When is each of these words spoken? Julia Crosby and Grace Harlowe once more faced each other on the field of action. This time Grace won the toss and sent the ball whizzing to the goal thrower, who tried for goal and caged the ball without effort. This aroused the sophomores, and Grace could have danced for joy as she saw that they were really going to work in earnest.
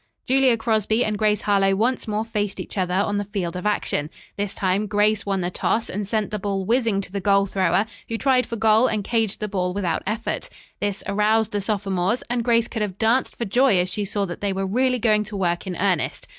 Julia 0.25 0.57
Crosby 0.57 1.05
and 1.05 1.15
Grace 1.15 1.41
Harlowe 1.43 1.75
once 1.75 2.07
more 2.07 2.25
faced 2.25 2.59
each 2.59 2.75
other 2.75 2.95
on 2.95 3.17
the 3.17 3.23
field 3.23 3.55
of 3.55 3.67
action. 3.67 4.09
This 4.35 4.55
time 4.55 4.87
Grace 4.87 5.27
won 5.27 5.41
the 5.41 5.51
toss 5.51 5.91
and 5.91 6.07
sent 6.07 6.31
the 6.31 6.39
ball 6.39 6.65
whizzing 6.65 7.01
to 7.01 7.11
the 7.11 7.19
goal 7.21 7.45
thrower, 7.45 7.85
who 8.09 8.17
tried 8.17 8.47
for 8.47 8.55
goal 8.55 8.87
and 8.87 9.03
caged 9.03 9.41
the 9.41 9.47
ball 9.47 9.75
without 9.75 10.01
effort. 10.07 10.49
This 10.79 11.03
aroused 11.05 11.51
the 11.51 11.61
sophomores, 11.61 12.23
and 12.31 12.43
Grace 12.43 12.67
could 12.67 12.81
have 12.81 12.97
danced 12.97 13.35
for 13.35 13.45
joy 13.45 13.77
as 13.77 13.91
she 13.93 14.03
saw 14.03 14.25
that 14.25 14.41
they 14.41 14.53
were 14.53 14.65
really 14.65 14.97
going 14.97 15.23
to 15.25 15.37
work 15.37 15.67
in 15.67 15.75
earnest. 15.75 16.27